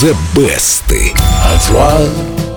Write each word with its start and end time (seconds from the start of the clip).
The 0.00 0.14
Best. 0.34 0.94
À 1.44 2.49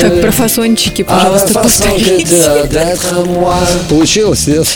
Так, 0.00 0.20
про 0.20 0.30
фасончики, 0.30 1.02
пожалуйста, 1.02 1.48
tu 1.48 1.62
повторите. 1.62 2.24
Получилось, 3.88 4.46
нет? 4.46 4.66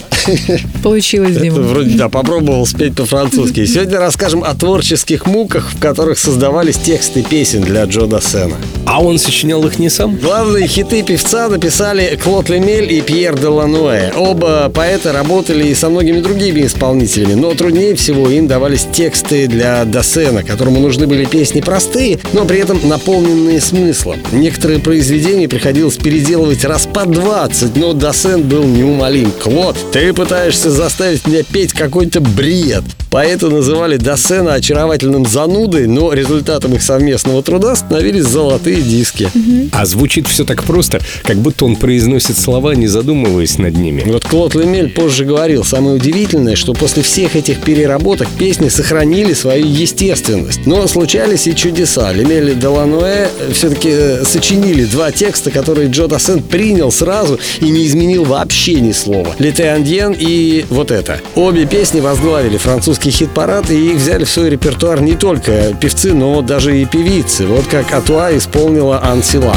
Получилось, 0.82 1.36
Дима. 1.36 1.60
Вроде 1.60 1.96
да, 1.96 2.08
попробовал 2.08 2.66
спеть 2.66 2.94
по-французски. 2.94 3.66
Сегодня 3.66 3.98
расскажем 3.98 4.42
о 4.42 4.54
творческих 4.54 5.26
муках, 5.26 5.70
в 5.72 5.78
которых 5.78 6.18
создавались 6.18 6.76
тексты 6.76 7.22
песен 7.22 7.62
для 7.62 7.84
Джо 7.84 8.06
Дассена. 8.06 8.56
А 8.86 9.02
он 9.02 9.18
сочинял 9.18 9.64
их 9.66 9.78
не 9.78 9.90
сам? 9.90 10.16
Главные 10.16 10.66
хиты 10.66 11.02
певца 11.02 11.48
написали 11.48 12.18
Клод 12.22 12.48
Лемель 12.48 12.92
и 12.92 13.00
Пьер 13.00 13.38
де 13.38 13.48
Лануэ. 13.48 14.12
Оба 14.16 14.70
поэта 14.72 15.12
работали 15.12 15.68
и 15.68 15.74
со 15.74 15.90
многими 15.90 16.20
другими 16.20 16.64
исполнителями, 16.64 17.34
но 17.34 17.52
труднее 17.54 17.94
всего 17.96 18.30
им 18.30 18.46
давались 18.46 18.86
тексты 18.92 19.46
для 19.46 19.84
Дассена, 19.84 20.42
которому 20.42 20.80
нужны 20.80 21.06
были 21.06 21.24
песни 21.24 21.60
простые, 21.60 22.18
но 22.32 22.45
при 22.46 22.58
этом 22.58 22.80
наполненные 22.88 23.60
смыслом. 23.60 24.20
Некоторые 24.32 24.78
произведения 24.78 25.48
приходилось 25.48 25.96
переделывать 25.96 26.64
раз 26.64 26.86
по 26.86 27.04
20, 27.04 27.76
но 27.76 27.92
Дассен 27.92 28.42
был 28.42 28.64
неумолим. 28.64 29.32
Клод, 29.42 29.76
ты 29.92 30.12
пытаешься 30.12 30.70
заставить 30.70 31.26
меня 31.26 31.42
петь 31.42 31.72
какой-то 31.72 32.20
бред. 32.20 32.84
Поэты 33.10 33.48
называли 33.48 33.96
Дассена 33.96 34.54
очаровательным 34.54 35.24
занудой, 35.24 35.86
но 35.86 36.12
результатом 36.12 36.74
их 36.74 36.82
совместного 36.82 37.42
труда 37.42 37.74
становились 37.74 38.24
золотые 38.24 38.82
диски. 38.82 39.30
А 39.72 39.86
звучит 39.86 40.26
все 40.26 40.44
так 40.44 40.64
просто, 40.64 41.00
как 41.22 41.38
будто 41.38 41.64
он 41.64 41.76
произносит 41.76 42.36
слова, 42.36 42.74
не 42.74 42.86
задумываясь 42.86 43.58
над 43.58 43.76
ними. 43.76 44.02
Вот 44.04 44.24
Клод 44.24 44.54
Лемель 44.54 44.90
позже 44.90 45.24
говорил, 45.24 45.64
самое 45.64 45.96
удивительное, 45.96 46.56
что 46.56 46.74
после 46.74 47.02
всех 47.02 47.36
этих 47.36 47.60
переработок 47.60 48.28
песни 48.38 48.68
сохранили 48.68 49.32
свою 49.32 49.66
естественность. 49.66 50.66
Но 50.66 50.86
случались 50.86 51.46
и 51.46 51.54
чудеса. 51.54 52.12
Лемель 52.12 52.35
и 52.36 52.54
Делануэ 52.54 53.28
все-таки 53.52 54.24
сочинили 54.24 54.84
два 54.84 55.10
текста, 55.10 55.50
которые 55.50 55.88
Джо 55.88 56.06
Дассен 56.06 56.42
принял 56.42 56.92
сразу 56.92 57.38
и 57.60 57.68
не 57.68 57.86
изменил 57.86 58.24
вообще 58.24 58.80
ни 58.80 58.92
слова. 58.92 59.34
«Лете 59.38 59.70
Андьен» 59.70 60.14
и 60.18 60.64
вот 60.70 60.90
это. 60.90 61.20
Обе 61.34 61.66
песни 61.66 62.00
возглавили 62.00 62.56
французский 62.56 63.10
хит-парад, 63.10 63.70
и 63.70 63.92
их 63.92 63.96
взяли 63.96 64.24
в 64.24 64.30
свой 64.30 64.50
репертуар 64.50 65.00
не 65.00 65.14
только 65.14 65.74
певцы, 65.80 66.12
но 66.12 66.42
даже 66.42 66.80
и 66.80 66.84
певицы. 66.84 67.46
Вот 67.46 67.66
как 67.66 67.92
Атуа 67.92 68.36
исполнила 68.36 69.00
Ан 69.02 69.22
Сила. 69.22 69.54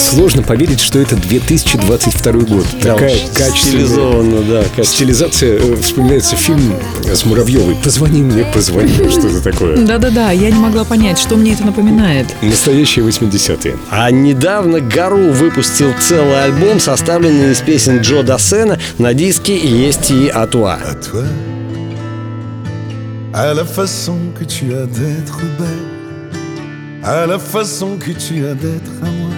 Сложно 0.00 0.42
поверить, 0.42 0.80
что 0.80 0.98
это 0.98 1.14
2022 1.14 2.32
год. 2.32 2.66
Такая 2.82 3.10
качественная 3.34 3.52
Стилизованно, 3.86 4.42
да, 4.42 4.62
качественно. 4.62 4.84
стилизация. 4.84 5.58
Э, 5.58 5.76
Вспоминается 5.82 6.36
фильм 6.36 6.74
с 7.04 7.24
Муравьевой. 7.24 7.76
«Позвони 7.84 8.22
мне, 8.22 8.44
позвони». 8.44 8.88
Что 9.10 9.28
это 9.28 9.42
такое? 9.42 9.76
Да-да-да, 9.76 10.30
я 10.32 10.50
не 10.50 10.58
могла 10.58 10.84
понять, 10.84 11.18
что 11.18 11.36
мне 11.36 11.52
это 11.52 11.64
напоминает. 11.64 12.26
Настоящие 12.42 13.04
80-е. 13.04 13.76
А 13.90 14.10
недавно 14.10 14.80
Гару 14.80 15.32
выпустил 15.32 15.92
целый 16.00 16.44
альбом, 16.44 16.80
составленный 16.80 17.52
из 17.52 17.60
песен 17.60 17.98
Джо 18.00 18.22
Дассена. 18.22 18.78
На 18.98 19.14
диске 19.14 19.56
есть 19.56 20.10
и 20.10 20.28
Атуа. 20.28 20.74
à 20.74 20.94
toi, 20.94 21.24
à 23.32 23.54
la 23.54 23.64
façon 23.64 24.16
que 24.38 24.44
tu 24.44 24.72
as 24.74 24.86
d'être 24.86 25.38
belle, 25.58 27.04
à 27.04 27.26
la 27.26 27.38
façon 27.38 27.96
que 27.98 28.10
tu 28.12 28.44
as 28.44 28.54
d'être 28.54 28.90
à 29.02 29.06
moi, 29.06 29.30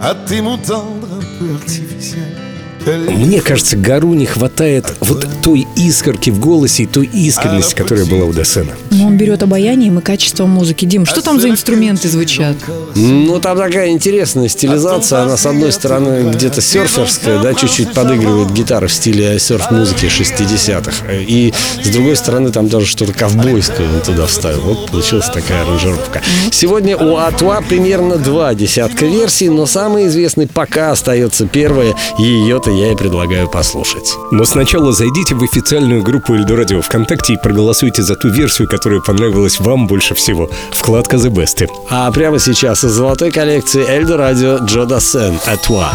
à 0.00 0.14
tes 0.14 0.40
mots 0.40 0.56
tendres 0.56 1.14
un 1.14 1.38
peu 1.38 1.54
artificiels. 1.54 2.47
Мне 2.96 3.40
кажется, 3.40 3.76
Гару 3.76 4.14
не 4.14 4.26
хватает 4.26 4.86
вот 5.00 5.26
той 5.42 5.66
искорки 5.76 6.30
в 6.30 6.40
голосе 6.40 6.84
и 6.84 6.86
той 6.86 7.06
искренности, 7.06 7.74
которая 7.74 8.06
была 8.06 8.24
у 8.24 8.32
Досена. 8.32 8.72
Но 8.90 9.06
он 9.06 9.16
берет 9.16 9.42
обаянием 9.42 9.98
и 9.98 10.02
качеством 10.02 10.50
музыки. 10.50 10.84
Дим, 10.84 11.04
что 11.04 11.20
там 11.20 11.40
за 11.40 11.50
инструменты 11.50 12.08
звучат? 12.08 12.56
Ну, 12.94 13.38
там 13.40 13.58
такая 13.58 13.90
интересная 13.90 14.48
стилизация. 14.48 15.22
Она, 15.22 15.36
с 15.36 15.44
одной 15.44 15.72
стороны, 15.72 16.30
где-то 16.30 16.60
серферская, 16.60 17.42
да, 17.42 17.54
чуть-чуть 17.54 17.92
подыгрывает 17.92 18.52
гитара 18.52 18.86
в 18.86 18.92
стиле 18.92 19.38
серф-музыки 19.38 20.06
60-х. 20.06 21.12
И, 21.12 21.52
с 21.82 21.88
другой 21.88 22.16
стороны, 22.16 22.50
там 22.50 22.68
даже 22.68 22.86
что-то 22.86 23.12
ковбойское 23.12 23.86
он 23.88 24.00
туда 24.00 24.26
вставил. 24.26 24.60
Вот 24.60 24.90
получилась 24.90 25.26
такая 25.26 25.62
аранжировка. 25.62 26.22
Сегодня 26.50 26.96
у 26.96 27.16
Атуа 27.16 27.60
примерно 27.60 28.16
два 28.16 28.54
десятка 28.54 29.06
версий, 29.06 29.48
но 29.48 29.66
самый 29.66 30.06
известный 30.06 30.46
пока 30.46 30.92
остается 30.92 31.46
первая, 31.46 31.94
и 32.18 32.22
ее-то 32.22 32.70
я 32.78 32.92
и 32.92 32.96
предлагаю 32.96 33.48
послушать. 33.48 34.14
Но 34.30 34.44
сначала 34.44 34.92
зайдите 34.92 35.34
в 35.34 35.42
официальную 35.42 36.02
группу 36.02 36.34
Эльдорадио 36.34 36.80
ВКонтакте 36.80 37.34
и 37.34 37.36
проголосуйте 37.36 38.02
за 38.02 38.14
ту 38.14 38.28
версию, 38.28 38.68
которая 38.68 39.00
понравилась 39.00 39.60
вам 39.60 39.86
больше 39.86 40.14
всего. 40.14 40.48
Вкладка 40.70 41.16
The 41.16 41.30
Best. 41.30 41.66
А 41.90 42.10
прямо 42.12 42.38
сейчас 42.38 42.84
из 42.84 42.92
золотой 42.92 43.30
коллекции 43.30 43.84
Эльдо 43.88 44.16
Радио 44.16 44.58
Джо 44.58 44.84
Дассен 44.84 45.38
«Атуа». 45.46 45.88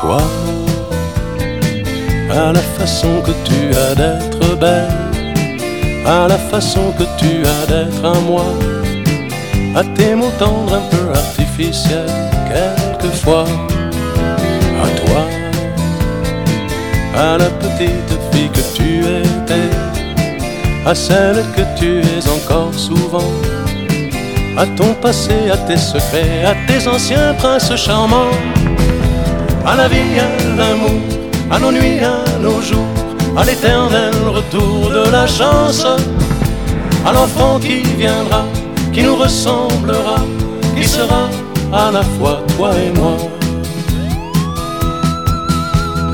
toi, 0.00 0.22
à 2.30 2.52
la 2.52 2.60
façon 2.78 3.20
que 3.22 3.32
tu 3.44 3.76
as 3.76 3.94
d'être 3.94 4.56
belle, 4.58 4.88
à 6.06 6.26
la 6.28 6.38
façon 6.38 6.92
que 6.98 7.04
tu 7.18 7.44
as 7.44 7.66
d'être 7.66 8.04
à 8.04 8.18
moi, 8.20 8.46
à 9.74 9.84
tes 9.96 10.14
mots 10.14 10.32
tendres 10.38 10.74
un 10.74 10.88
peu 10.90 11.10
artificiels, 11.10 12.08
quelquefois, 12.48 13.46
à 17.30 17.38
la 17.38 17.50
petite 17.62 18.12
fille 18.32 18.50
que 18.50 18.64
tu 18.76 19.00
étais, 19.22 19.70
à 20.84 20.94
celle 20.94 21.44
que 21.56 21.62
tu 21.78 22.00
es 22.00 22.28
encore 22.28 22.74
souvent. 22.74 23.32
À 24.56 24.66
ton 24.76 24.94
passé, 24.94 25.36
à 25.52 25.56
tes 25.56 25.76
secrets, 25.76 26.44
à 26.44 26.54
tes 26.66 26.88
anciens 26.88 27.32
princes 27.34 27.74
charmants 27.76 28.34
à 29.64 29.76
la 29.76 29.86
vie, 29.86 30.18
à 30.18 30.56
l'amour, 30.58 31.00
à 31.50 31.58
nos 31.60 31.70
nuits, 31.70 32.00
à 32.00 32.38
nos 32.40 32.60
jours, 32.60 32.94
à 33.36 33.44
l'éternel 33.44 34.12
retour 34.38 34.90
de 34.90 35.10
la 35.10 35.26
chance, 35.26 35.86
à 37.06 37.12
l'enfant 37.12 37.60
qui 37.60 37.82
viendra, 38.02 38.44
qui 38.92 39.02
nous 39.02 39.16
ressemblera, 39.16 40.18
qui 40.76 40.84
sera 40.84 41.28
à 41.72 41.92
la 41.92 42.02
fois 42.02 42.42
toi 42.56 42.70
et 42.74 42.90
moi. 42.98 43.16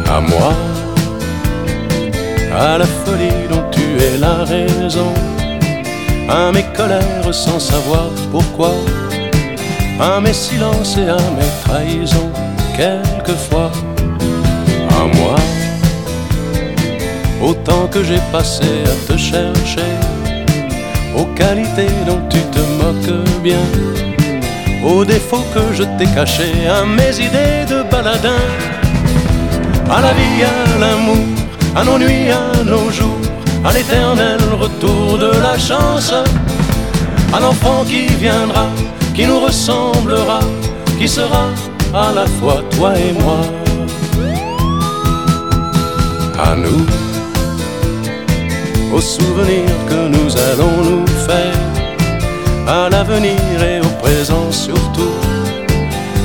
À 0.09 0.21
moi, 0.21 0.53
à 2.59 2.79
la 2.79 2.87
folie 2.87 3.49
dont 3.51 3.65
tu 3.71 3.83
es 4.03 4.17
la 4.19 4.45
raison, 4.45 5.13
à 6.29 6.51
mes 6.53 6.65
colères 6.75 7.33
sans 7.33 7.61
savoir 7.61 8.09
pourquoi, 8.31 8.73
à 10.01 10.21
mes 10.21 10.33
silences 10.33 10.97
et 10.97 11.09
à 11.09 11.17
mes 11.37 11.53
trahisons, 11.65 12.31
quelquefois, 12.77 13.71
à 14.91 15.05
moi, 15.17 15.37
au 17.43 17.53
temps 17.53 17.89
que 17.89 18.03
j'ai 18.03 18.21
passé 18.33 18.65
à 18.65 19.13
te 19.13 19.19
chercher, 19.19 19.93
aux 21.17 21.27
qualités 21.35 21.93
dont 22.07 22.23
tu 22.31 22.41
te 22.55 22.61
moques 22.81 23.43
bien, 23.43 23.65
aux 24.85 25.05
défauts 25.05 25.47
que 25.55 25.75
je 25.75 25.85
t'ai 25.99 26.07
cachés, 26.15 26.67
à 26.69 26.85
mes 26.85 27.15
idées 27.17 27.65
de 27.69 27.83
baladin, 27.91 28.45
à 29.91 30.01
la 30.01 30.13
vie, 30.15 30.43
à 30.43 30.79
l'amour, 30.79 31.46
à 31.77 31.85
nos 31.85 31.99
nuits, 31.99 32.31
à 32.31 32.65
nos 32.65 32.91
jours, 32.91 33.21
à 33.65 33.73
l'éternel 33.73 34.41
retour 34.59 35.19
de 35.19 35.31
la 35.47 35.59
chance, 35.59 36.13
à 37.33 37.39
l'enfant 37.39 37.85
qui 37.85 38.07
viendra, 38.07 38.67
qui 39.15 39.27
nous 39.27 39.41
ressemblera, 39.41 40.41
qui 40.99 41.07
sera 41.07 41.51
à 41.93 42.13
la 42.15 42.27
fois 42.27 42.63
toi 42.77 42.93
et 42.99 43.13
moi. 43.13 43.41
À 46.39 46.55
nous, 46.57 46.87
aux 48.95 49.01
souvenirs 49.01 49.79
que 49.91 50.09
nous 50.17 50.31
allons 50.49 50.77
nous 50.91 51.07
faire, 51.29 51.61
à 52.67 52.89
l'avenir 52.89 53.63
et 53.63 53.81
au 53.81 53.93
présent 54.03 54.51
surtout, 54.51 55.15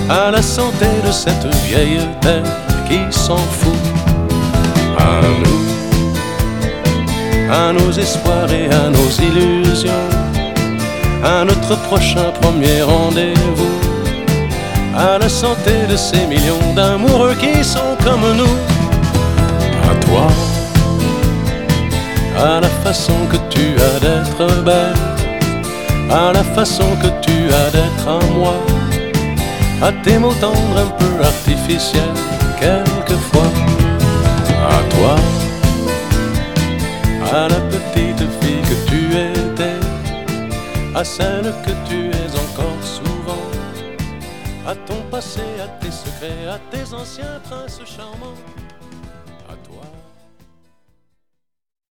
à 0.09 0.31
la 0.31 0.41
santé 0.41 0.87
de 1.05 1.11
cette 1.11 1.47
vieille 1.65 2.07
terre 2.21 2.43
qui 2.87 2.99
s'en 3.09 3.37
fout. 3.37 4.00
À 5.01 5.21
nous, 5.41 5.61
à 7.51 7.73
nos 7.73 7.91
espoirs 7.91 8.51
et 8.51 8.67
à 8.81 8.89
nos 8.89 9.09
illusions, 9.27 10.09
à 11.23 11.43
notre 11.43 11.75
prochain 11.87 12.31
premier 12.41 12.81
rendez-vous. 12.81 13.75
À 14.95 15.17
la 15.17 15.29
santé 15.29 15.71
de 15.89 15.95
ces 15.95 16.25
millions 16.27 16.73
d'amoureux 16.75 17.35
qui 17.35 17.63
sont 17.63 17.95
comme 18.03 18.27
nous. 18.35 18.57
À 19.89 19.95
toi, 20.05 20.27
à 22.37 22.59
la 22.59 22.67
façon 22.83 23.13
que 23.31 23.37
tu 23.49 23.65
as 23.81 23.99
d'être 23.99 24.63
belle, 24.63 24.93
à 26.09 26.33
la 26.33 26.43
façon 26.43 26.95
que 27.01 27.07
tu 27.25 27.37
as 27.53 27.69
d'être 27.71 28.07
à 28.07 28.19
moi, 28.35 28.55
à 29.81 29.91
tes 30.03 30.17
mots 30.17 30.35
tendres 30.41 30.77
un 30.85 30.91
peu 31.01 31.23
artificiels, 31.23 32.17
quelquefois, 32.59 33.51
à 41.01 41.03
celle 41.03 41.51
que 41.65 41.71
tu 41.89 42.11
es 42.11 42.31
encore 42.45 42.83
souvent, 42.83 43.45
à 44.67 44.75
ton 44.75 45.01
passé, 45.09 45.41
à 45.59 45.67
tes 45.81 45.89
secrets, 45.89 46.45
à 46.47 46.59
tes 46.69 46.93
anciens 46.93 47.39
princes 47.43 47.81
charmants. 47.85 48.37